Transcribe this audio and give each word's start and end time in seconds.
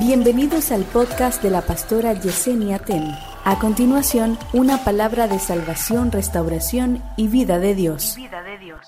Bienvenidos 0.00 0.72
al 0.72 0.84
podcast 0.84 1.42
de 1.42 1.50
la 1.50 1.60
pastora 1.60 2.14
Yesenia 2.14 2.78
Ten. 2.78 3.14
A 3.44 3.58
continuación, 3.58 4.38
una 4.54 4.82
palabra 4.82 5.28
de 5.28 5.38
salvación, 5.38 6.10
restauración 6.10 7.02
y 7.18 7.28
vida 7.28 7.58
de 7.58 7.74
Dios. 7.74 8.14
vida 8.16 8.42
de 8.42 8.56
Dios. 8.56 8.80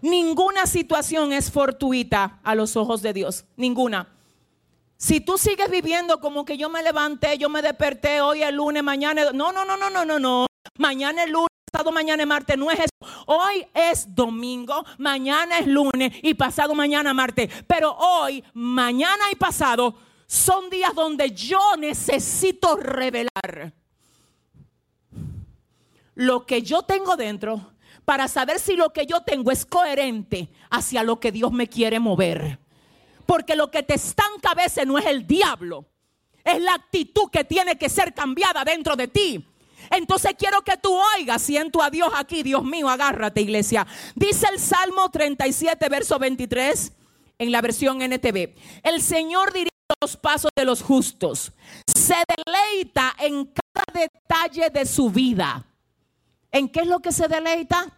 Ninguna 0.00 0.66
situación 0.66 1.32
es 1.32 1.50
fortuita 1.50 2.38
a 2.44 2.54
los 2.54 2.76
ojos 2.76 3.02
de 3.02 3.12
Dios. 3.12 3.46
Ninguna. 3.56 4.10
Si 4.96 5.20
tú 5.20 5.38
sigues 5.38 5.72
viviendo 5.72 6.20
como 6.20 6.44
que 6.44 6.56
yo 6.56 6.70
me 6.70 6.84
levanté, 6.84 7.36
yo 7.36 7.48
me 7.48 7.62
desperté 7.62 8.20
hoy 8.20 8.44
el 8.44 8.54
lunes, 8.54 8.84
mañana. 8.84 9.32
No, 9.34 9.50
no, 9.50 9.64
no, 9.64 9.76
no, 9.76 9.90
no, 9.90 10.04
no, 10.04 10.20
no. 10.20 10.46
Mañana 10.78 11.24
es 11.24 11.30
lunes, 11.30 11.48
pasado 11.72 11.90
mañana 11.90 12.22
es 12.22 12.28
martes. 12.28 12.56
No 12.56 12.70
es 12.70 12.78
eso. 12.78 13.24
Hoy 13.26 13.66
es 13.74 14.14
domingo, 14.14 14.84
mañana 14.98 15.58
es 15.58 15.66
lunes 15.66 16.12
y 16.22 16.34
pasado 16.34 16.76
mañana 16.76 17.12
martes. 17.12 17.50
Pero 17.66 17.92
hoy, 17.96 18.44
mañana 18.54 19.24
y 19.32 19.34
pasado 19.34 19.96
son 20.30 20.70
días 20.70 20.94
donde 20.94 21.32
yo 21.32 21.58
necesito 21.76 22.76
revelar 22.76 23.74
lo 26.14 26.46
que 26.46 26.62
yo 26.62 26.82
tengo 26.82 27.16
dentro 27.16 27.72
para 28.04 28.28
saber 28.28 28.60
si 28.60 28.76
lo 28.76 28.92
que 28.92 29.06
yo 29.06 29.22
tengo 29.22 29.50
es 29.50 29.66
coherente 29.66 30.48
hacia 30.70 31.02
lo 31.02 31.18
que 31.18 31.32
Dios 31.32 31.50
me 31.50 31.66
quiere 31.66 31.98
mover. 31.98 32.60
Porque 33.26 33.56
lo 33.56 33.72
que 33.72 33.82
te 33.82 33.94
estanca 33.94 34.52
a 34.52 34.54
veces 34.54 34.86
no 34.86 34.98
es 34.98 35.06
el 35.06 35.26
diablo, 35.26 35.86
es 36.44 36.62
la 36.62 36.74
actitud 36.74 37.28
que 37.28 37.42
tiene 37.42 37.76
que 37.76 37.88
ser 37.88 38.14
cambiada 38.14 38.62
dentro 38.62 38.94
de 38.94 39.08
ti. 39.08 39.44
Entonces 39.90 40.36
quiero 40.38 40.62
que 40.62 40.76
tú 40.76 40.96
oigas, 41.16 41.42
siento 41.42 41.82
a 41.82 41.90
Dios 41.90 42.12
aquí, 42.14 42.44
Dios 42.44 42.62
mío, 42.62 42.88
agárrate 42.88 43.40
iglesia. 43.40 43.84
Dice 44.14 44.46
el 44.52 44.60
Salmo 44.60 45.10
37, 45.10 45.88
verso 45.88 46.20
23, 46.20 46.92
en 47.36 47.50
la 47.50 47.60
versión 47.60 48.00
NTV. 48.00 48.54
El 48.84 49.02
Señor 49.02 49.52
dirige 49.52 49.69
los 50.00 50.16
pasos 50.16 50.50
de 50.54 50.64
los 50.64 50.82
justos. 50.82 51.52
Se 51.86 52.16
deleita 52.36 53.14
en 53.18 53.46
cada 53.46 54.06
detalle 54.06 54.70
de 54.70 54.86
su 54.86 55.10
vida. 55.10 55.64
¿En 56.50 56.68
qué 56.68 56.80
es 56.80 56.86
lo 56.86 57.00
que 57.00 57.12
se 57.12 57.28
deleita? 57.28 57.88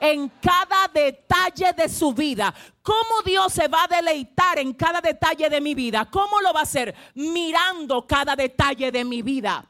En 0.00 0.28
cada 0.40 0.88
detalle 0.92 1.72
de 1.74 1.88
su 1.88 2.12
vida. 2.12 2.52
¿Cómo 2.82 3.22
Dios 3.24 3.52
se 3.52 3.68
va 3.68 3.84
a 3.84 3.88
deleitar 3.88 4.58
en 4.58 4.72
cada 4.72 5.00
detalle 5.00 5.48
de 5.48 5.60
mi 5.60 5.74
vida? 5.74 6.10
¿Cómo 6.10 6.40
lo 6.40 6.52
va 6.52 6.60
a 6.60 6.64
hacer? 6.64 6.94
Mirando 7.14 8.06
cada 8.06 8.34
detalle 8.34 8.90
de 8.90 9.04
mi 9.04 9.22
vida. 9.22 9.64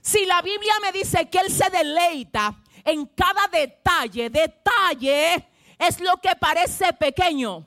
Si 0.00 0.24
la 0.26 0.40
Biblia 0.42 0.74
me 0.82 0.92
dice 0.92 1.28
que 1.28 1.38
Él 1.38 1.50
se 1.50 1.68
deleita 1.70 2.62
en 2.84 3.06
cada 3.06 3.46
detalle, 3.48 4.30
detalle 4.30 5.48
es 5.78 6.00
lo 6.00 6.18
que 6.18 6.36
parece 6.36 6.92
pequeño. 6.92 7.66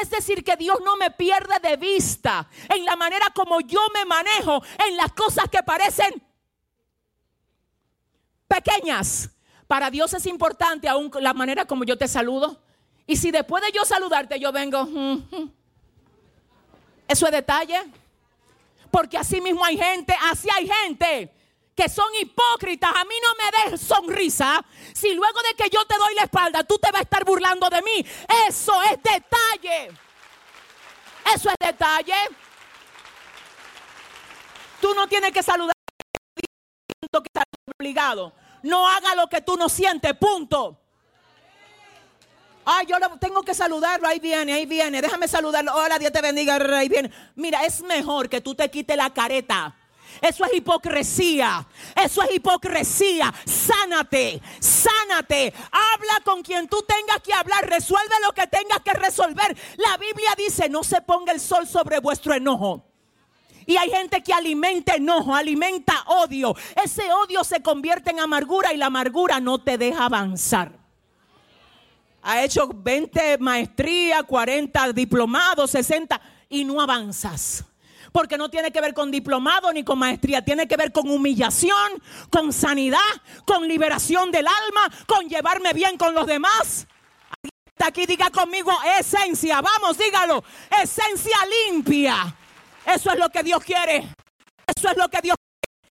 Es 0.00 0.10
decir, 0.10 0.44
que 0.44 0.56
Dios 0.56 0.78
no 0.84 0.96
me 0.96 1.10
pierde 1.10 1.58
de 1.60 1.76
vista 1.76 2.48
en 2.68 2.84
la 2.84 2.96
manera 2.96 3.26
como 3.34 3.60
yo 3.60 3.80
me 3.92 4.04
manejo 4.04 4.62
en 4.86 4.96
las 4.96 5.12
cosas 5.12 5.48
que 5.50 5.62
parecen 5.62 6.22
pequeñas. 8.46 9.30
Para 9.66 9.90
Dios 9.90 10.14
es 10.14 10.26
importante 10.26 10.88
aún 10.88 11.10
la 11.20 11.34
manera 11.34 11.64
como 11.64 11.84
yo 11.84 11.96
te 11.96 12.08
saludo. 12.08 12.62
Y 13.06 13.16
si 13.16 13.30
después 13.30 13.62
de 13.64 13.72
yo 13.72 13.84
saludarte 13.84 14.38
yo 14.38 14.52
vengo, 14.52 14.88
eso 17.06 17.26
es 17.26 17.32
detalle. 17.32 17.80
Porque 18.90 19.18
así 19.18 19.40
mismo 19.40 19.64
hay 19.64 19.76
gente, 19.76 20.14
así 20.30 20.48
hay 20.54 20.68
gente 20.68 21.37
que 21.78 21.88
son 21.88 22.12
hipócritas. 22.20 22.90
A 22.92 23.04
mí 23.04 23.14
no 23.22 23.34
me 23.36 23.70
des 23.70 23.80
sonrisa 23.80 24.64
si 24.92 25.14
luego 25.14 25.40
de 25.42 25.54
que 25.54 25.70
yo 25.70 25.84
te 25.84 25.96
doy 25.96 26.12
la 26.16 26.22
espalda 26.22 26.64
tú 26.64 26.76
te 26.76 26.90
vas 26.90 26.98
a 26.98 27.02
estar 27.04 27.24
burlando 27.24 27.70
de 27.70 27.80
mí. 27.82 28.04
Eso 28.48 28.82
es 28.82 29.00
detalle. 29.00 29.92
Eso 31.32 31.50
es 31.50 31.56
detalle. 31.60 32.16
Tú 34.80 34.92
no 34.92 35.06
tienes 35.06 35.30
que 35.30 35.40
saludar 35.40 35.72
que 36.36 37.28
estás 37.28 37.44
obligado. 37.78 38.32
No 38.64 38.88
haga 38.88 39.14
lo 39.14 39.28
que 39.28 39.40
tú 39.40 39.56
no 39.56 39.68
sientes, 39.68 40.12
punto. 40.14 40.76
Ay, 42.64 42.86
yo 42.86 42.96
tengo 43.20 43.42
que 43.42 43.54
saludarlo, 43.54 44.08
ahí 44.08 44.18
viene, 44.18 44.52
ahí 44.52 44.66
viene, 44.66 45.00
déjame 45.00 45.28
saludarlo. 45.28 45.74
Hola, 45.74 45.98
Dios 45.98 46.10
te 46.10 46.20
bendiga, 46.20 46.56
ahí 46.76 46.88
viene. 46.88 47.10
Mira, 47.36 47.64
es 47.64 47.82
mejor 47.82 48.28
que 48.28 48.40
tú 48.40 48.56
te 48.56 48.68
quites 48.68 48.96
la 48.96 49.14
careta. 49.14 49.76
Eso 50.20 50.44
es 50.44 50.54
hipocresía. 50.54 51.66
Eso 51.94 52.22
es 52.22 52.34
hipocresía. 52.34 53.32
Sánate, 53.44 54.40
sánate. 54.58 55.52
Habla 55.70 56.20
con 56.24 56.42
quien 56.42 56.68
tú 56.68 56.84
tengas 56.86 57.20
que 57.22 57.32
hablar. 57.32 57.68
Resuelve 57.68 58.14
lo 58.24 58.32
que 58.32 58.46
tengas 58.46 58.80
que 58.80 58.92
resolver. 58.94 59.56
La 59.76 59.96
Biblia 59.96 60.34
dice, 60.36 60.68
no 60.68 60.82
se 60.82 61.00
ponga 61.00 61.32
el 61.32 61.40
sol 61.40 61.66
sobre 61.66 62.00
vuestro 62.00 62.34
enojo. 62.34 62.84
Y 63.66 63.76
hay 63.76 63.90
gente 63.90 64.22
que 64.22 64.32
alimenta 64.32 64.94
enojo, 64.94 65.34
alimenta 65.34 66.02
odio. 66.06 66.56
Ese 66.82 67.12
odio 67.12 67.44
se 67.44 67.60
convierte 67.60 68.10
en 68.10 68.18
amargura 68.18 68.72
y 68.72 68.78
la 68.78 68.86
amargura 68.86 69.40
no 69.40 69.58
te 69.58 69.76
deja 69.76 70.06
avanzar. 70.06 70.72
Ha 72.22 72.42
hecho 72.42 72.68
20 72.74 73.36
maestrías, 73.38 74.22
40 74.24 74.92
diplomados, 74.94 75.70
60 75.72 76.20
y 76.48 76.64
no 76.64 76.80
avanzas. 76.80 77.64
Porque 78.12 78.38
no 78.38 78.48
tiene 78.48 78.70
que 78.70 78.80
ver 78.80 78.94
con 78.94 79.10
diplomado 79.10 79.72
ni 79.72 79.84
con 79.84 79.98
maestría, 79.98 80.44
tiene 80.44 80.66
que 80.66 80.76
ver 80.76 80.92
con 80.92 81.10
humillación, 81.10 82.02
con 82.30 82.52
sanidad, 82.52 82.98
con 83.46 83.66
liberación 83.66 84.30
del 84.30 84.46
alma, 84.46 84.90
con 85.06 85.28
llevarme 85.28 85.72
bien 85.72 85.96
con 85.96 86.14
los 86.14 86.26
demás. 86.26 86.86
Aquí 87.78 88.06
diga 88.06 88.30
conmigo 88.30 88.72
esencia, 88.98 89.60
vamos, 89.60 89.96
dígalo, 89.96 90.42
esencia 90.82 91.36
limpia. 91.66 92.34
Eso 92.84 93.12
es 93.12 93.18
lo 93.18 93.28
que 93.30 93.42
Dios 93.42 93.62
quiere. 93.62 94.08
Eso 94.76 94.90
es 94.90 94.96
lo 94.96 95.08
que 95.08 95.20
Dios 95.20 95.36
quiere. 95.36 95.92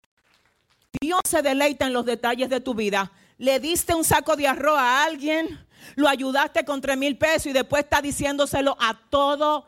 Dios 0.99 1.21
se 1.29 1.41
deleita 1.41 1.85
en 1.85 1.93
los 1.93 2.05
detalles 2.05 2.49
de 2.49 2.59
tu 2.59 2.73
vida. 2.73 3.11
Le 3.37 3.59
diste 3.59 3.93
un 3.93 4.03
saco 4.03 4.35
de 4.35 4.47
arroz 4.47 4.79
a 4.79 5.03
alguien, 5.03 5.67
lo 5.95 6.07
ayudaste 6.07 6.65
con 6.65 6.81
tres 6.81 6.97
mil 6.97 7.17
pesos 7.17 7.47
y 7.47 7.53
después 7.53 7.83
está 7.83 8.01
diciéndoselo 8.01 8.75
a 8.79 8.97
todo 9.09 9.67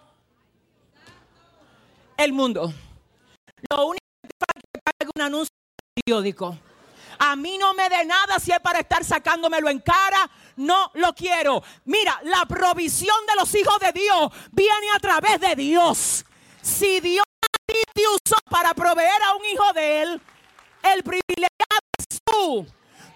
el 2.17 2.33
mundo. 2.33 2.73
Lo 3.69 3.85
único 3.85 4.05
que 4.21 4.27
es 4.27 4.93
que 4.99 5.11
un 5.15 5.21
anuncio 5.21 5.53
periódico. 5.93 6.57
A 7.19 7.35
mí 7.35 7.57
no 7.57 7.73
me 7.73 7.89
dé 7.89 8.05
nada 8.05 8.39
si 8.39 8.51
es 8.51 8.59
para 8.59 8.79
estar 8.79 9.03
sacándomelo 9.03 9.69
en 9.69 9.79
cara. 9.79 10.29
No 10.57 10.91
lo 10.95 11.13
quiero. 11.13 11.63
Mira, 11.85 12.19
la 12.23 12.45
provisión 12.45 13.15
de 13.27 13.35
los 13.39 13.53
hijos 13.55 13.79
de 13.79 13.91
Dios 13.91 14.31
viene 14.51 14.87
a 14.95 14.99
través 14.99 15.39
de 15.39 15.55
Dios. 15.55 16.25
Si 16.61 16.99
Dios 16.99 17.25
a 17.41 17.71
ti 17.71 17.79
te 17.93 18.03
usó 18.07 18.37
para 18.49 18.73
proveer 18.73 19.21
a 19.23 19.35
un 19.35 19.45
hijo 19.45 19.73
de 19.73 20.01
él, 20.01 20.21
el 20.83 21.03
privilegiado 21.03 21.79
es 21.97 22.21
tú. 22.23 22.67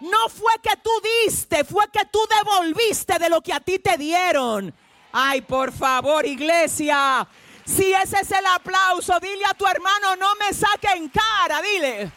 No 0.02 0.30
fue 0.30 0.54
que 0.64 0.76
tú 0.78 0.90
diste, 1.26 1.64
fue 1.64 1.86
que 1.92 2.06
tú 2.06 2.20
devolviste 2.40 3.20
de 3.20 3.30
lo 3.30 3.42
que 3.42 3.54
a 3.54 3.60
ti 3.60 3.78
te 3.78 3.98
dieron. 3.98 4.74
Ay, 5.12 5.42
por 5.42 5.72
favor, 5.72 6.26
iglesia. 6.26 7.28
Si 7.76 7.94
ese 7.94 8.18
es 8.20 8.32
el 8.32 8.46
aplauso, 8.48 9.18
dile 9.20 9.46
a 9.50 9.54
tu 9.54 9.66
hermano, 9.66 10.16
no 10.18 10.36
me 10.36 10.54
saque 10.54 10.90
en 10.96 11.10
cara, 11.10 11.62
dile. 11.62 12.12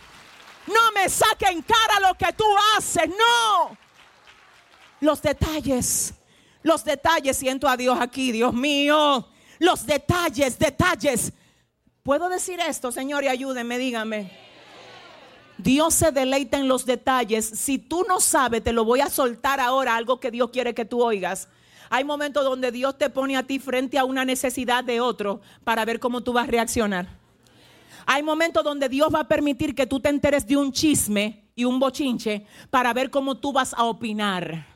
No 0.66 0.92
me 0.92 1.08
saque 1.08 1.46
en 1.46 1.62
cara 1.62 2.00
lo 2.00 2.14
que 2.14 2.32
tú 2.32 2.44
haces, 2.76 3.08
no. 3.08 3.76
Los 5.00 5.22
detalles, 5.22 6.14
los 6.62 6.84
detalles, 6.84 7.36
siento 7.36 7.68
a 7.68 7.76
Dios 7.76 7.98
aquí, 8.00 8.32
Dios 8.32 8.52
mío. 8.52 9.28
Los 9.58 9.86
detalles, 9.86 10.58
detalles. 10.58 11.32
¿Puedo 12.02 12.28
decir 12.28 12.58
esto, 12.60 12.90
Señor? 12.90 13.22
Y 13.24 13.28
ayúdenme, 13.28 13.78
dígame. 13.78 14.30
Dios 15.56 15.94
se 15.94 16.10
deleita 16.10 16.58
en 16.58 16.66
los 16.66 16.84
detalles. 16.84 17.46
Si 17.46 17.78
tú 17.78 18.04
no 18.08 18.18
sabes, 18.18 18.64
te 18.64 18.72
lo 18.72 18.84
voy 18.84 19.00
a 19.00 19.08
soltar 19.08 19.60
ahora, 19.60 19.94
algo 19.94 20.18
que 20.18 20.30
Dios 20.32 20.50
quiere 20.50 20.74
que 20.74 20.84
tú 20.84 21.02
oigas. 21.02 21.48
Hay 21.90 22.04
momentos 22.04 22.44
donde 22.44 22.72
Dios 22.72 22.96
te 22.98 23.10
pone 23.10 23.36
a 23.36 23.42
ti 23.42 23.58
frente 23.58 23.98
a 23.98 24.04
una 24.04 24.24
necesidad 24.24 24.84
de 24.84 25.00
otro 25.00 25.40
para 25.64 25.84
ver 25.84 26.00
cómo 26.00 26.22
tú 26.22 26.32
vas 26.32 26.48
a 26.48 26.50
reaccionar. 26.50 27.08
Hay 28.06 28.22
momentos 28.22 28.62
donde 28.64 28.88
Dios 28.88 29.08
va 29.14 29.20
a 29.20 29.28
permitir 29.28 29.74
que 29.74 29.86
tú 29.86 30.00
te 30.00 30.08
enteres 30.08 30.46
de 30.46 30.56
un 30.56 30.72
chisme 30.72 31.44
y 31.54 31.64
un 31.64 31.78
bochinche 31.78 32.46
para 32.70 32.92
ver 32.92 33.10
cómo 33.10 33.36
tú 33.36 33.52
vas 33.52 33.72
a 33.74 33.84
opinar. 33.84 34.66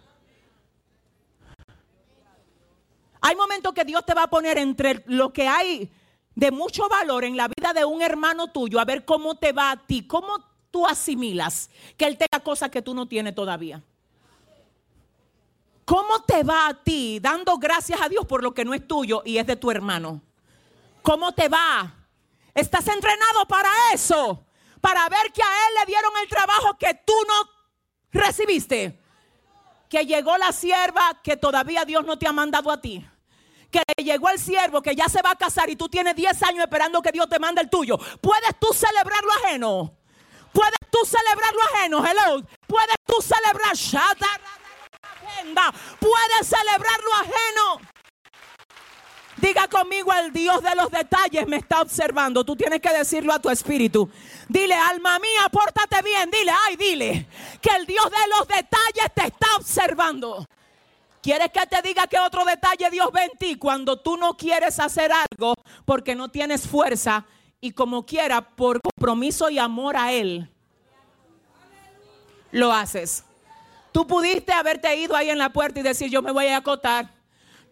Hay 3.21 3.37
momentos 3.37 3.73
que 3.75 3.85
Dios 3.85 4.05
te 4.06 4.15
va 4.15 4.25
a 4.25 4.31
poner 4.31 4.59
entre 4.59 5.03
lo 5.06 5.32
que 5.32 5.47
hay 5.49 5.91
de 6.35 6.50
mucho 6.53 6.88
valor 6.88 7.25
en 7.25 7.37
la 7.37 7.49
vida 7.49 7.73
de 7.75 7.85
un 7.85 8.00
hermano 8.00 8.53
tuyo, 8.53 8.79
a 8.79 8.85
ver 8.85 9.05
cómo 9.05 9.37
te 9.37 9.53
va 9.53 9.73
a 9.73 9.77
ti, 9.77 10.06
cómo 10.06 10.38
tú 10.71 10.87
asimilas 10.87 11.69
que 11.97 12.06
Él 12.06 12.17
tenga 12.17 12.43
cosas 12.44 12.71
que 12.71 12.81
tú 12.81 12.94
no 12.94 13.09
tienes 13.09 13.35
todavía. 13.35 13.82
¿Cómo 15.88 16.20
te 16.20 16.43
va 16.43 16.69
a 16.69 16.75
ti 16.75 17.19
dando 17.19 17.56
gracias 17.56 17.99
a 18.02 18.11
Dios 18.11 18.26
por 18.26 18.43
lo 18.43 18.52
que 18.52 18.62
no 18.62 18.75
es 18.75 18.87
tuyo 18.87 19.23
y 19.25 19.38
es 19.38 19.46
de 19.46 19.56
tu 19.56 19.70
hermano? 19.70 20.20
¿Cómo 21.00 21.32
te 21.32 21.49
va? 21.49 21.94
¿Estás 22.52 22.87
entrenado 22.88 23.49
para 23.49 23.70
eso? 23.94 24.44
Para 24.82 25.08
ver 25.08 25.32
que 25.32 25.43
a 25.43 25.46
Él 25.46 25.75
le 25.81 25.87
dieron 25.87 26.12
el 26.23 26.29
trabajo 26.29 26.76
que 26.76 26.93
tú 27.06 27.14
no 27.26 28.20
recibiste. 28.20 29.00
Que 29.88 30.05
llegó 30.05 30.37
la 30.37 30.52
sierva 30.52 31.23
que 31.25 31.38
todavía 31.38 31.87
Dios 31.87 32.05
no 32.05 32.19
te 32.19 32.29
ha 32.29 32.32
mandado 32.32 32.70
a 32.70 32.79
ti 32.79 33.02
que 33.70 33.82
le 33.96 34.05
llegó 34.05 34.31
el 34.31 34.38
siervo 34.38 34.81
que 34.81 34.96
ya 34.96 35.11
se 35.11 35.20
va 35.20 35.32
a 35.32 35.37
casar 35.37 35.69
y 35.69 35.76
tú 35.76 35.91
tienes 35.91 36.17
10 36.17 36.43
años 36.43 36.64
esperando 36.64 37.02
que 37.02 37.12
Dios 37.12 37.29
te 37.29 37.38
mande 37.38 37.61
el 37.61 37.69
tuyo. 37.69 37.99
¿Puedes 38.20 38.58
tú 38.58 38.69
celebrar 38.73 39.23
lo 39.23 39.32
ajeno? 39.32 39.94
¿Puedes 40.52 40.79
tú 40.91 40.99
celebrar 41.05 41.55
lo 41.55 41.62
ajeno? 41.62 42.06
Hello. 42.06 42.46
¿Puedes 42.67 42.96
tú 43.06 43.20
celebrar? 43.20 43.76
¿Puedes 46.00 46.46
celebrar 46.46 47.00
lo 47.02 47.14
ajeno? 47.14 47.88
Diga 49.37 49.69
conmigo, 49.69 50.12
el 50.12 50.32
Dios 50.32 50.62
de 50.62 50.75
los 50.75 50.90
detalles 50.90 51.46
me 51.46 51.58
está 51.58 51.81
observando. 51.81 52.44
Tú 52.44 52.56
tienes 52.56 52.81
que 52.81 52.93
decirlo 52.93 53.32
a 53.32 53.38
tu 53.38 53.49
espíritu. 53.50 54.11
Dile, 54.49 54.75
alma 54.75 55.19
mía, 55.20 55.49
pórtate 55.52 56.02
bien. 56.02 56.29
Dile, 56.31 56.52
ay, 56.67 56.76
dile, 56.76 57.26
que 57.62 57.70
el 57.76 57.87
Dios 57.87 58.05
de 58.05 58.37
los 58.37 58.49
detalles 58.49 59.14
te 59.14 59.26
está 59.26 59.46
observando. 59.56 60.44
¿Quieres 61.23 61.50
que 61.52 61.67
te 61.67 61.82
diga 61.82 62.06
que 62.06 62.19
otro 62.19 62.44
detalle 62.44 62.91
Dios 62.91 63.11
ve 63.12 63.25
en 63.25 63.38
ti 63.38 63.56
cuando 63.56 64.00
tú 64.00 64.17
no 64.17 64.37
quieres 64.37 64.79
hacer 64.81 65.12
algo 65.12 65.55
porque 65.84 66.14
no 66.14 66.31
tienes 66.31 66.67
fuerza 66.67 67.25
y 67.61 67.73
como 67.73 68.06
quiera 68.06 68.41
por 68.41 68.81
compromiso 68.81 69.50
y 69.50 69.58
amor 69.58 69.96
a 69.96 70.12
Él? 70.12 70.50
Lo 72.50 72.73
haces. 72.73 73.25
Tú 73.99 74.06
pudiste 74.06 74.53
haberte 74.53 74.95
ido 74.95 75.17
ahí 75.17 75.29
en 75.29 75.39
la 75.39 75.49
puerta 75.49 75.81
y 75.81 75.83
decir, 75.83 76.09
yo 76.09 76.23
me 76.23 76.31
voy 76.31 76.47
a 76.47 76.59
acotar. 76.59 77.11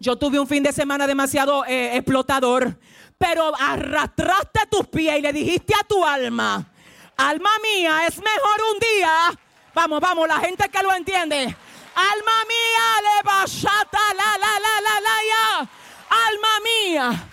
Yo 0.01 0.17
tuve 0.19 0.41
un 0.41 0.49
fin 0.49 0.61
de 0.61 0.73
semana 0.73 1.07
demasiado 1.07 1.65
eh, 1.67 1.97
explotador, 1.97 2.77
pero 3.17 3.53
arrastraste 3.57 4.67
tus 4.69 4.89
pies 4.89 5.21
y 5.21 5.23
le 5.23 5.33
dijiste 5.33 5.73
a 5.81 5.85
tu 5.85 6.05
alma, 6.05 6.69
alma 7.17 7.51
mía, 7.63 8.09
es 8.09 8.17
mejor 8.17 8.61
un 8.75 8.79
día. 8.81 9.13
Vamos, 9.73 10.01
vamos, 10.01 10.27
la 10.27 10.41
gente 10.41 10.69
que 10.69 10.83
lo 10.83 10.93
entiende. 10.93 11.37
Alma 11.37 12.45
mía, 12.49 13.03
le 13.03 13.29
la 14.17 14.39
la 14.39 14.59
la 14.59 14.81
la 14.81 15.01
la 15.01 15.17
ya. 15.31 15.59
Alma 16.27 16.49
mía, 16.65 17.29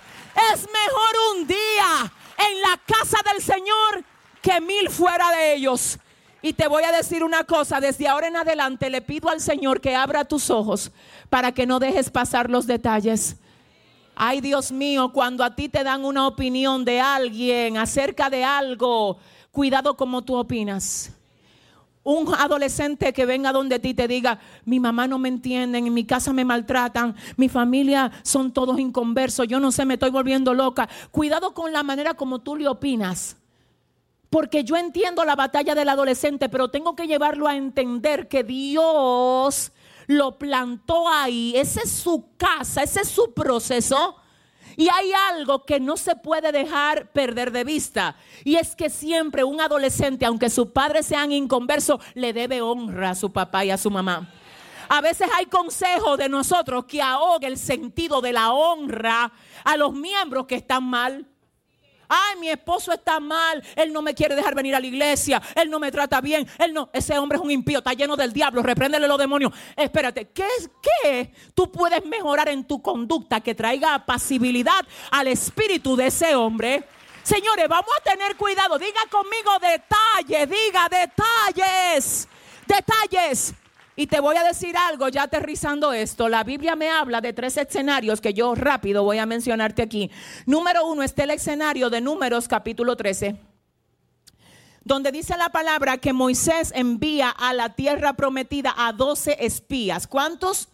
es 0.54 0.68
mejor 0.68 1.16
un 1.36 1.48
día 1.48 2.13
en 2.38 2.62
la 2.62 2.80
casa 2.86 3.18
del 3.31 3.42
Señor 3.42 4.04
que 4.39 4.62
mil 4.62 4.88
fuera 4.92 5.31
de 5.31 5.56
ellos. 5.56 5.98
Y 6.45 6.51
te 6.51 6.68
voy 6.68 6.84
a 6.84 6.92
decir 6.92 7.24
una 7.24 7.45
cosa, 7.45 7.80
desde 7.80 8.06
ahora 8.06 8.28
en 8.28 8.36
adelante 8.36 8.90
le 8.90 9.01
pido 9.01 9.30
al 9.30 9.40
Señor 9.40 9.80
que 9.80 9.95
abra 9.95 10.25
tus 10.25 10.50
ojos 10.50 10.92
para 11.30 11.54
que 11.54 11.66
no 11.66 11.80
dejes 11.80 12.10
pasar 12.10 12.50
los 12.50 12.68
detalles. 12.68 13.38
Ay 14.13 14.42
Dios 14.42 14.69
mío, 14.69 15.13
cuando 15.13 15.45
a 15.45 15.56
ti 15.56 15.69
te 15.69 15.86
dan 15.86 16.04
una 16.04 16.28
opinión 16.28 16.84
de 16.84 17.00
alguien 17.00 17.78
acerca 17.78 18.30
de 18.30 18.44
algo, 18.44 19.19
cuidado 19.54 19.95
como 19.95 20.22
tú 20.22 20.36
opinas. 20.36 21.13
Un 22.04 22.36
adolescente 22.36 23.13
que 23.13 23.25
venga 23.25 23.54
donde 23.54 23.80
ti 23.80 23.94
te 23.94 24.10
diga, 24.10 24.38
mi 24.66 24.81
mamá 24.81 25.07
no 25.07 25.18
me 25.19 25.30
entiende, 25.30 25.78
en 25.78 25.94
mi 25.94 26.04
casa 26.04 26.34
me 26.34 26.44
maltratan, 26.44 27.16
mi 27.38 27.48
familia 27.48 28.12
son 28.22 28.51
todos 28.51 28.78
inconversos, 28.81 29.48
yo 29.48 29.62
no 29.62 29.72
sé, 29.72 29.86
me 29.86 29.94
estoy 29.94 30.10
volviendo 30.10 30.54
loca. 30.54 30.89
Cuidado 31.10 31.54
con 31.54 31.72
la 31.72 31.84
manera 31.84 32.16
como 32.16 32.39
tú 32.39 32.57
le 32.57 32.68
opinas. 32.68 33.38
Porque 34.33 34.63
yo 34.63 34.75
entiendo 34.77 35.24
la 35.25 35.35
batalla 35.35 35.75
del 35.75 35.89
adolescente, 35.89 36.50
pero 36.50 36.71
tengo 36.71 36.95
que 36.95 37.06
llevarlo 37.06 37.47
a 37.47 37.56
entender 37.56 38.27
que 38.27 38.44
Dios 38.44 39.71
lo 40.07 40.39
plantó 40.39 41.07
ahí. 41.07 41.53
Esa 41.56 41.81
es 41.83 41.91
su 41.91 42.35
casa, 42.35 42.81
ese 42.81 43.01
es 43.01 43.09
su 43.09 43.31
proceso. 43.35 44.15
Y 44.75 44.89
hay 44.89 45.12
algo 45.30 45.65
que 45.65 45.80
no 45.80 45.97
se 45.97 46.15
puede 46.15 46.51
dejar 46.51 47.12
perder 47.12 47.51
de 47.51 47.63
vista. 47.63 48.15
Y 48.44 48.56
es 48.56 48.75
que 48.75 48.89
siempre 48.89 49.44
un 49.44 49.62
adolescente, 49.62 50.25
aunque 50.25 50.50
sus 50.50 50.69
padres 50.69 51.06
sean 51.06 51.31
inconversos, 51.31 52.01
le 52.15 52.33
debe 52.33 52.59
honra 52.59 53.12
a 53.12 53.15
su 53.15 53.31
papá 53.31 53.65
y 53.65 53.69
a 53.69 53.77
su 53.77 53.91
mamá. 53.91 54.33
A 54.89 55.00
veces 55.01 55.29
hay 55.38 55.45
consejos 55.45 56.18
de 56.18 56.27
nosotros 56.27 56.86
que 56.86 57.03
ahoga 57.03 57.47
el 57.47 57.59
sentido 57.59 58.19
de 58.19 58.33
la 58.33 58.51
honra 58.51 59.31
a 59.63 59.77
los 59.77 59.94
miembros 59.94 60.47
que 60.47 60.56
están 60.56 60.86
mal. 60.86 61.27
Ay, 62.15 62.39
mi 62.39 62.50
esposo 62.50 62.92
está 62.92 63.19
mal, 63.19 63.63
él 63.75 63.92
no 63.92 64.04
me 64.04 64.13
quiere 64.13 64.36
dejar 64.36 64.54
venir 64.54 64.75
a 64.75 64.80
la 64.80 64.86
iglesia, 64.86 65.42
él 65.56 65.68
no 65.69 65.80
me 65.80 65.92
trata 65.92 66.21
bien, 66.21 66.48
él 66.60 66.71
no, 66.71 66.92
ese 66.94 67.18
hombre 67.18 67.38
es 67.38 67.44
un 67.44 67.50
impío, 67.50 67.80
está 67.80 67.94
lleno 67.94 68.15
del 68.15 68.31
diablo, 68.31 68.62
repréndele 68.62 69.07
los 69.07 69.18
demonios. 69.18 69.51
Espérate, 69.75 70.30
¿qué 70.30 70.45
es 70.60 70.69
qué 70.80 71.33
tú 71.56 71.71
puedes 71.71 72.06
mejorar 72.06 72.50
en 72.50 72.65
tu 72.65 72.83
conducta 72.83 73.42
que 73.42 73.56
traiga 73.56 73.95
apacibilidad 73.95 74.86
al 75.10 75.27
espíritu 75.27 75.95
de 75.95 76.07
ese 76.07 76.36
hombre? 76.36 76.83
Señores, 77.24 77.68
vamos 77.68 77.92
a 78.00 78.04
tener 78.04 78.36
cuidado. 78.36 78.77
Diga 78.77 79.01
conmigo 79.10 79.51
detalles, 79.60 80.50
diga 80.50 80.89
detalles, 80.89 82.27
detalles. 82.68 83.56
Y 83.95 84.07
te 84.07 84.19
voy 84.19 84.36
a 84.38 84.44
decir 84.44 84.75
algo, 84.75 85.07
ya 85.10 85.24
aterrizando 85.24 85.94
esto, 85.94 86.28
la 86.28 86.44
Biblia 86.44 86.75
me 86.75 86.90
habla 86.90 87.22
de 87.22 87.31
tres 87.31 87.57
escenarios 87.57 88.22
que 88.22 88.34
yo 88.34 88.56
rápido 88.56 89.04
voy 89.04 89.19
a 89.19 89.28
mencionarte 89.28 89.84
aquí. 89.84 90.10
Número 90.48 90.88
uno 90.88 91.04
está 91.04 91.25
el 91.25 91.30
escenario 91.30 91.92
de 91.92 92.01
Números 92.01 92.48
capítulo 92.48 92.98
13, 92.98 93.36
donde 94.84 95.12
dice 95.12 95.38
la 95.38 95.50
palabra 95.50 96.00
que 96.00 96.12
Moisés 96.12 96.72
envía 96.75 97.30
a 97.30 97.54
la 97.54 97.75
tierra 97.75 98.13
prometida 98.13 98.74
a 98.75 98.94
12 98.94 99.38
espías. 99.40 100.07
¿Cuántos? 100.07 100.69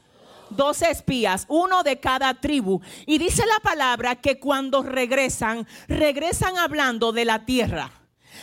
12 0.52 0.90
espías, 0.90 1.46
uno 1.50 1.84
de 1.84 2.00
cada 2.00 2.34
tribu. 2.36 2.80
Y 3.06 3.18
dice 3.18 3.44
la 3.46 3.60
palabra 3.62 4.16
que 4.16 4.40
cuando 4.40 4.82
regresan, 4.82 5.68
regresan 5.90 6.58
hablando 6.58 7.12
de 7.12 7.26
la 7.26 7.46
tierra 7.46 7.99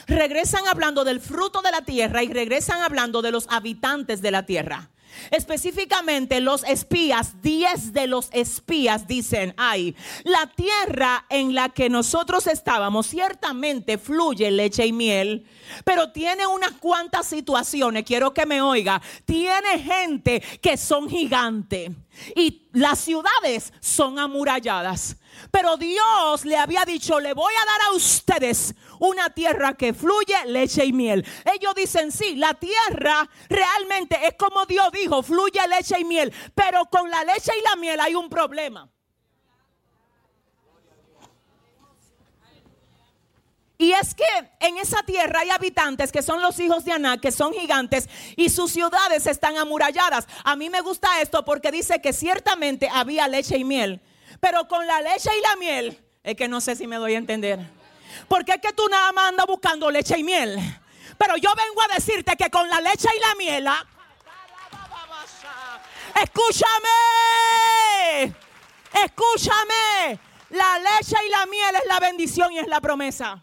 regresan 0.06 0.66
hablando 0.68 1.04
del 1.04 1.20
fruto 1.20 1.62
de 1.62 1.70
la 1.70 1.82
tierra 1.82 2.22
y 2.22 2.28
regresan 2.28 2.82
hablando 2.82 3.22
de 3.22 3.32
los 3.32 3.46
habitantes 3.50 4.22
de 4.22 4.30
la 4.30 4.44
tierra. 4.44 4.90
Específicamente 5.30 6.40
los 6.40 6.62
espías, 6.64 7.40
10 7.42 7.92
de 7.92 8.06
los 8.06 8.28
espías 8.32 9.06
dicen, 9.06 9.54
ay, 9.56 9.96
la 10.24 10.46
tierra 10.54 11.26
en 11.28 11.54
la 11.54 11.70
que 11.70 11.88
nosotros 11.88 12.46
estábamos 12.46 13.06
ciertamente 13.06 13.98
fluye 13.98 14.50
leche 14.50 14.86
y 14.86 14.92
miel, 14.92 15.46
pero 15.84 16.12
tiene 16.12 16.46
unas 16.46 16.72
cuantas 16.72 17.26
situaciones, 17.26 18.04
quiero 18.04 18.32
que 18.32 18.46
me 18.46 18.60
oiga, 18.60 19.00
tiene 19.24 19.78
gente 19.78 20.42
que 20.60 20.76
son 20.76 21.08
gigantes 21.08 21.90
y 22.34 22.68
las 22.72 22.98
ciudades 23.00 23.72
son 23.80 24.18
amuralladas. 24.18 25.16
Pero 25.50 25.76
Dios 25.76 26.44
le 26.44 26.56
había 26.56 26.84
dicho, 26.84 27.20
le 27.20 27.34
voy 27.34 27.52
a 27.54 27.64
dar 27.64 27.80
a 27.88 27.96
ustedes 27.96 28.74
una 28.98 29.30
tierra 29.30 29.74
que 29.74 29.94
fluye 29.94 30.34
leche 30.46 30.84
y 30.84 30.92
miel. 30.92 31.26
Ellos 31.44 31.74
dicen, 31.74 32.12
sí, 32.12 32.36
la 32.36 32.54
tierra 32.54 33.28
realmente 33.48 34.18
es 34.26 34.34
como 34.34 34.66
Dios 34.66 34.90
dijo, 34.92 35.22
fluye 35.22 35.60
leche 35.68 35.98
y 35.98 36.04
miel. 36.04 36.32
Pero 36.54 36.86
con 36.86 37.10
la 37.10 37.24
leche 37.24 37.52
y 37.58 37.62
la 37.62 37.76
miel 37.76 38.00
hay 38.00 38.14
un 38.14 38.28
problema. 38.28 38.90
Y 43.78 43.92
es 43.92 44.14
que 44.14 44.24
en 44.60 44.78
esa 44.78 45.02
tierra 45.02 45.40
hay 45.40 45.50
habitantes 45.50 46.10
que 46.10 46.22
son 46.22 46.40
los 46.40 46.58
hijos 46.60 46.84
de 46.84 46.92
Aná, 46.92 47.18
que 47.18 47.30
son 47.30 47.52
gigantes 47.52 48.08
y 48.34 48.48
sus 48.48 48.72
ciudades 48.72 49.26
están 49.26 49.58
amuralladas. 49.58 50.26
A 50.44 50.56
mí 50.56 50.70
me 50.70 50.80
gusta 50.80 51.20
esto 51.20 51.44
porque 51.44 51.70
dice 51.70 52.00
que 52.00 52.14
ciertamente 52.14 52.88
había 52.90 53.28
leche 53.28 53.58
y 53.58 53.64
miel. 53.64 54.00
Pero 54.40 54.68
con 54.68 54.86
la 54.86 55.00
leche 55.00 55.30
y 55.36 55.40
la 55.42 55.56
miel, 55.56 56.02
es 56.22 56.36
que 56.36 56.48
no 56.48 56.60
sé 56.60 56.76
si 56.76 56.86
me 56.86 56.96
doy 56.96 57.14
a 57.14 57.18
entender. 57.18 57.58
Porque 58.28 58.52
es 58.52 58.60
que 58.60 58.72
tú 58.72 58.86
nada 58.88 59.12
más 59.12 59.28
andas 59.28 59.46
buscando 59.46 59.90
leche 59.90 60.18
y 60.18 60.24
miel. 60.24 60.58
Pero 61.18 61.36
yo 61.36 61.50
vengo 61.54 61.82
a 61.82 61.94
decirte 61.94 62.36
que 62.36 62.50
con 62.50 62.68
la 62.68 62.80
leche 62.80 63.08
y 63.16 63.20
la 63.20 63.34
miel, 63.36 63.66
ah, 63.66 63.86
escúchame, 66.22 66.88
escúchame, 69.04 70.18
la 70.50 70.78
leche 70.78 71.16
y 71.26 71.30
la 71.30 71.46
miel 71.46 71.74
es 71.76 71.86
la 71.86 72.00
bendición 72.00 72.52
y 72.52 72.58
es 72.58 72.66
la 72.66 72.80
promesa. 72.80 73.42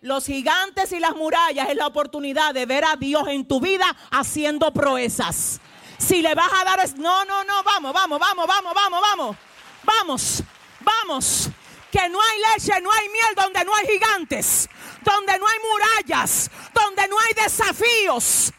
Los 0.00 0.26
gigantes 0.26 0.92
y 0.92 1.00
las 1.00 1.16
murallas 1.16 1.68
es 1.68 1.76
la 1.76 1.86
oportunidad 1.86 2.54
de 2.54 2.66
ver 2.66 2.84
a 2.84 2.96
Dios 2.96 3.26
en 3.28 3.46
tu 3.46 3.60
vida 3.60 3.84
haciendo 4.10 4.72
proezas. 4.72 5.60
Si 5.98 6.22
le 6.22 6.34
vas 6.34 6.50
a 6.52 6.64
dar, 6.64 6.80
es, 6.80 6.96
no, 6.96 7.24
no, 7.24 7.42
no, 7.42 7.62
vamos, 7.64 7.92
vamos, 7.92 8.20
vamos, 8.20 8.46
vamos, 8.46 8.74
vamos, 8.74 9.00
vamos. 9.00 9.36
Vamos, 9.82 10.42
vamos. 10.80 11.50
Que 11.90 12.08
no 12.08 12.18
hay 12.20 12.38
leche, 12.54 12.80
no 12.82 12.92
hay 12.92 13.08
miel 13.08 13.34
donde 13.34 13.64
no 13.64 13.74
hay 13.74 13.86
gigantes, 13.86 14.68
donde 15.02 15.38
no 15.38 15.46
hay 15.46 15.56
murallas, 15.70 16.50
donde 16.74 17.08
no 17.08 17.16
hay 17.18 17.42
desafíos. 17.42 18.52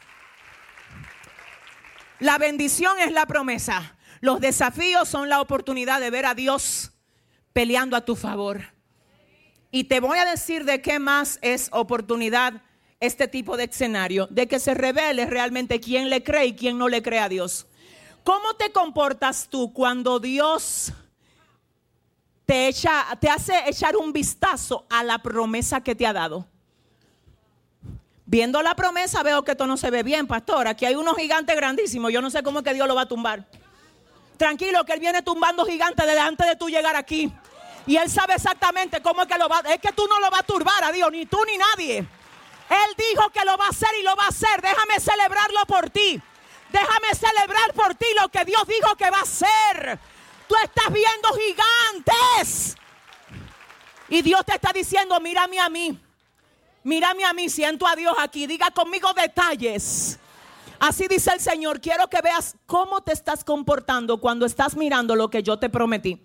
La 2.19 2.37
bendición 2.37 2.99
es 2.99 3.11
la 3.11 3.25
promesa. 3.27 3.95
Los 4.19 4.41
desafíos 4.41 5.07
son 5.07 5.29
la 5.29 5.41
oportunidad 5.41 6.01
de 6.01 6.09
ver 6.09 6.25
a 6.25 6.33
Dios 6.33 6.91
peleando 7.53 7.95
a 7.95 8.05
tu 8.05 8.15
favor. 8.15 8.61
Y 9.71 9.85
te 9.85 9.99
voy 9.99 10.17
a 10.17 10.25
decir 10.25 10.65
de 10.65 10.81
qué 10.81 10.99
más 10.99 11.39
es 11.41 11.69
oportunidad 11.71 12.63
este 12.99 13.27
tipo 13.27 13.55
de 13.55 13.65
escenario, 13.65 14.27
de 14.29 14.47
que 14.47 14.59
se 14.59 14.73
revele 14.73 15.25
realmente 15.25 15.79
quién 15.79 16.09
le 16.09 16.23
cree 16.23 16.47
y 16.47 16.55
quién 16.55 16.77
no 16.77 16.89
le 16.89 17.01
cree 17.01 17.19
a 17.19 17.29
Dios. 17.29 17.67
¿Cómo 18.23 18.55
te 18.55 18.71
comportas 18.71 19.47
tú 19.49 19.71
cuando 19.71 20.19
Dios 20.19 20.91
te, 22.49 22.67
echa, 22.67 23.05
te 23.21 23.29
hace 23.29 23.69
echar 23.69 23.95
un 23.95 24.11
vistazo 24.11 24.87
a 24.89 25.03
la 25.03 25.19
promesa 25.19 25.81
que 25.81 25.93
te 25.93 26.07
ha 26.07 26.13
dado. 26.13 26.47
Viendo 28.25 28.63
la 28.63 28.73
promesa 28.73 29.21
veo 29.21 29.43
que 29.43 29.51
esto 29.51 29.67
no 29.67 29.77
se 29.77 29.91
ve 29.91 30.01
bien, 30.01 30.25
pastor. 30.25 30.67
Aquí 30.67 30.83
hay 30.83 30.95
unos 30.95 31.15
gigantes 31.15 31.55
grandísimos. 31.55 32.11
Yo 32.11 32.23
no 32.23 32.31
sé 32.31 32.41
cómo 32.41 32.59
es 32.59 32.65
que 32.65 32.73
Dios 32.73 32.87
lo 32.87 32.95
va 32.95 33.03
a 33.03 33.07
tumbar. 33.07 33.45
Tranquilo, 34.35 34.83
que 34.83 34.93
Él 34.93 34.99
viene 34.99 35.21
tumbando 35.21 35.63
gigantes 35.63 36.07
delante 36.07 36.43
de 36.43 36.55
tú 36.55 36.69
llegar 36.69 36.95
aquí. 36.95 37.31
Y 37.85 37.97
Él 37.97 38.09
sabe 38.09 38.33
exactamente 38.33 38.99
cómo 39.03 39.21
es 39.21 39.27
que 39.27 39.37
lo 39.37 39.47
va 39.47 39.59
Es 39.71 39.79
que 39.79 39.91
tú 39.91 40.07
no 40.09 40.19
lo 40.19 40.31
vas 40.31 40.39
a 40.39 40.43
turbar 40.43 40.83
a 40.85 40.91
Dios, 40.91 41.11
ni 41.11 41.27
tú 41.27 41.37
ni 41.45 41.55
nadie. 41.55 41.99
Él 41.99 42.95
dijo 43.11 43.29
que 43.29 43.45
lo 43.45 43.57
va 43.57 43.67
a 43.67 43.69
hacer 43.69 43.89
y 43.99 44.03
lo 44.03 44.15
va 44.15 44.25
a 44.25 44.29
hacer. 44.29 44.59
Déjame 44.59 44.99
celebrarlo 44.99 45.59
por 45.67 45.91
ti. 45.91 46.19
Déjame 46.71 47.13
celebrar 47.13 47.73
por 47.75 47.93
ti 47.93 48.07
lo 48.19 48.29
que 48.29 48.43
Dios 48.43 48.65
dijo 48.65 48.95
que 48.95 49.11
va 49.11 49.19
a 49.19 49.21
hacer. 49.21 49.99
Tú 50.49 50.55
estás 50.63 50.91
viendo 50.91 51.29
gigantes. 51.33 52.75
Y 54.09 54.23
Dios 54.23 54.43
te 54.43 54.55
está 54.55 54.73
diciendo, 54.73 55.19
mírame 55.19 55.59
a 55.59 55.69
mí. 55.69 56.01
Mírame 56.83 57.23
a 57.23 57.33
mí, 57.33 57.49
siento 57.49 57.85
a 57.85 57.95
Dios 57.95 58.15
aquí. 58.17 58.47
Diga 58.47 58.71
conmigo 58.71 59.13
detalles. 59.13 60.17
Así 60.79 61.07
dice 61.07 61.31
el 61.33 61.39
Señor, 61.39 61.79
quiero 61.79 62.09
que 62.09 62.19
veas 62.21 62.55
cómo 62.65 63.01
te 63.01 63.13
estás 63.13 63.43
comportando 63.43 64.19
cuando 64.19 64.47
estás 64.47 64.75
mirando 64.75 65.15
lo 65.15 65.29
que 65.29 65.43
yo 65.43 65.59
te 65.59 65.69
prometí. 65.69 66.19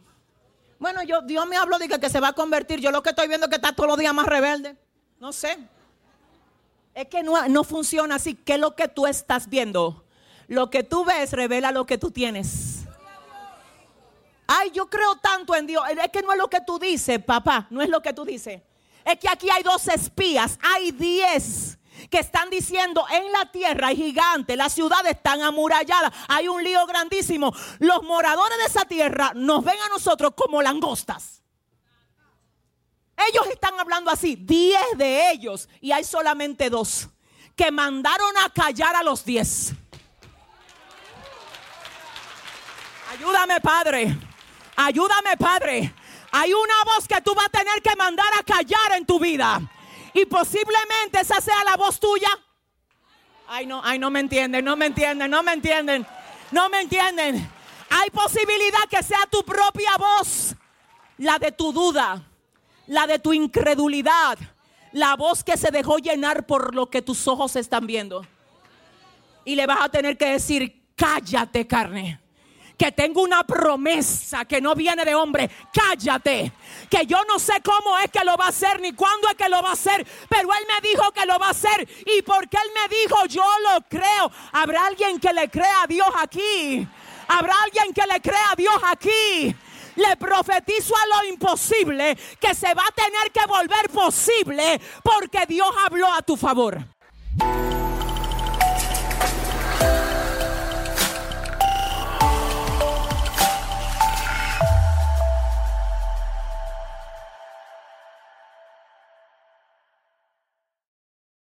Bueno, 0.79 1.03
yo, 1.03 1.21
Dios 1.21 1.47
me 1.47 1.59
habló 1.59 1.79
de 1.79 1.87
que, 1.87 2.09
se 2.09 2.19
va 2.19 2.29
a 2.29 2.33
convertir. 2.33 2.81
Yo 2.81 2.91
lo 2.91 3.03
que 3.03 3.11
estoy 3.11 3.29
viendo 3.29 3.47
es 3.47 3.51
que 3.51 3.57
está 3.57 3.75
todos 3.75 3.89
los 3.89 3.99
días 3.99 4.15
más 4.15 4.27
rebelde. 4.27 4.75
No 5.21 5.35
sé. 5.35 5.59
Es 6.95 7.09
que 7.09 7.23
no, 7.23 7.47
no 7.49 7.63
funciona 7.63 8.15
así. 8.15 8.35
¿Qué 8.35 8.55
es 8.55 8.61
lo 8.61 8.75
que 8.75 8.89
tú 8.89 9.07
estás 9.07 9.51
viendo? 9.51 10.03
Lo 10.49 10.71
que 10.71 10.83
tú 10.83 11.05
ves 11.05 11.33
revela 11.33 11.73
lo 11.73 11.85
que 11.85 11.99
tú 11.99 12.11
tienes. 12.11 12.74
Ay, 14.47 14.71
yo 14.73 14.89
creo 14.89 15.17
tanto 15.17 15.55
en 15.55 15.67
Dios. 15.67 15.85
Es 15.89 16.11
que 16.11 16.23
no 16.23 16.33
es 16.33 16.39
lo 16.39 16.49
que 16.49 16.61
tú 16.61 16.79
dices, 16.79 17.23
papá. 17.25 17.67
No 17.71 17.81
es 17.83 17.89
lo 17.89 18.03
que 18.03 18.13
tú 18.13 18.25
dices. 18.25 18.63
Es 19.05 19.19
que 19.19 19.29
aquí 19.29 19.49
hay 19.51 19.63
dos 19.63 19.87
espías. 19.89 20.59
Hay 20.63 20.93
diez 20.93 21.79
que 22.11 22.19
están 22.19 22.51
diciendo 22.51 23.05
en 23.11 23.31
la 23.33 23.51
tierra 23.51 23.89
hay 23.89 23.97
gigantes, 23.97 24.57
las 24.57 24.73
ciudades 24.73 25.13
están 25.13 25.43
amuralladas, 25.43 26.13
hay 26.29 26.49
un 26.49 26.63
lío 26.63 26.85
grandísimo. 26.87 27.53
Los 27.79 28.03
moradores 28.03 28.59
de 28.59 28.65
esa 28.65 28.85
tierra 28.85 29.33
nos 29.35 29.65
ven 29.65 29.79
a 29.81 29.89
nosotros 29.89 30.33
como 30.37 30.61
langostas. 30.61 31.43
Ellos 33.17 33.47
están 33.47 33.79
hablando 33.79 34.11
así, 34.11 34.37
diez 34.37 34.83
de 34.97 35.31
ellos, 35.31 35.69
y 35.81 35.93
hay 35.93 36.05
solamente 36.05 36.69
dos 36.69 37.09
que 37.55 37.71
mandaron 37.71 38.37
a 38.39 38.51
callar 38.51 38.97
a 38.97 39.03
los 39.05 39.25
diez. 39.25 39.73
Ayúdame, 43.13 43.61
Padre. 43.61 44.19
Ayúdame, 44.77 45.37
Padre. 45.37 45.95
Hay 46.33 46.53
una 46.53 46.75
voz 46.85 47.07
que 47.07 47.21
tú 47.21 47.33
vas 47.35 47.47
a 47.47 47.49
tener 47.49 47.81
que 47.81 47.95
mandar 47.97 48.27
a 48.39 48.43
callar 48.43 48.97
en 48.97 49.07
tu 49.07 49.21
vida. 49.21 49.61
Y 50.13 50.25
posiblemente 50.27 51.21
esa 51.21 51.41
sea 51.41 51.63
la 51.65 51.77
voz 51.77 52.01
tuya. 52.01 52.29
Ay, 53.47 53.67
no, 53.67 53.81
ay, 53.85 53.99
no 53.99 54.11
me 54.11 54.21
entienden, 54.21 54.65
no 54.65 54.75
me 54.75 54.87
entienden, 54.87 55.31
no 55.31 55.43
me 55.43 55.53
entienden, 55.53 56.07
no 56.51 56.69
me 56.69 56.81
entienden. 56.81 57.49
Hay 57.91 58.11
posibilidad 58.11 58.89
que 58.91 59.03
sea 59.03 59.21
tu 59.31 59.45
propia 59.45 59.97
voz, 59.97 60.55
la 61.19 61.39
de 61.39 61.53
tu 61.53 61.73
duda, 61.73 62.23
la 62.87 63.07
de 63.07 63.19
tu 63.19 63.33
incredulidad, 63.33 64.39
la 64.93 65.15
voz 65.15 65.45
que 65.45 65.57
se 65.57 65.71
dejó 65.71 65.99
llenar 65.99 66.47
por 66.47 66.75
lo 66.75 66.91
que 66.91 67.03
tus 67.03 67.29
ojos 67.29 67.55
están 67.55 67.87
viendo. 67.87 68.27
Y 69.45 69.55
le 69.55 69.67
vas 69.67 69.83
a 69.83 69.89
tener 69.89 70.17
que 70.17 70.27
decir, 70.27 70.83
cállate 70.97 71.67
carne 71.67 72.24
que 72.77 72.93
tengo 72.93 73.23
una 73.23 73.45
promesa 73.45 74.45
que 74.45 74.61
no 74.61 74.75
viene 74.75 75.05
de 75.05 75.15
hombre. 75.15 75.51
Cállate, 75.73 76.53
que 76.91 77.07
yo 77.07 77.19
no 77.29 77.39
sé 77.39 77.55
cómo 77.63 77.99
es 77.99 78.11
que 78.11 78.25
lo 78.25 78.37
va 78.37 78.47
a 78.47 78.49
hacer 78.49 78.81
ni 78.81 78.93
cuándo 78.93 79.29
es 79.29 79.35
que 79.35 79.49
lo 79.49 79.63
va 79.63 79.71
a 79.71 79.75
hacer, 79.75 80.07
pero 80.29 80.49
Él 80.53 80.67
me 80.69 80.89
dijo 80.89 81.11
que 81.13 81.27
lo 81.27 81.39
va 81.39 81.49
a 81.49 81.51
hacer 81.51 81.89
y 82.07 82.23
porque 82.23 82.57
Él 82.57 82.71
me 82.75 82.97
dijo 82.97 83.27
yo 83.27 83.45
lo 83.71 83.81
creo. 83.89 84.31
¿Habrá 84.53 84.87
alguien 84.87 85.21
que 85.21 85.33
le 85.33 85.49
crea 85.49 85.83
a 85.83 85.87
Dios 85.87 86.09
aquí? 86.21 86.87
¿Habrá 87.29 87.55
alguien 87.63 87.93
que 87.95 88.07
le 88.07 88.21
crea 88.21 88.53
a 88.53 88.57
Dios 88.57 88.77
aquí? 88.85 89.55
le 89.97 90.17
profetizo 90.17 90.93
a 90.97 91.23
lo 91.23 91.29
imposible 91.29 92.17
que 92.41 92.53
se 92.55 92.75
va 92.75 92.83
a 92.83 92.93
tener 92.93 93.31
que 93.33 93.47
volver 93.47 93.89
posible 93.91 94.81
porque 95.03 95.47
Dios 95.47 95.69
habló 95.85 96.13
a 96.13 96.21
tu 96.23 96.37
favor. 96.37 96.85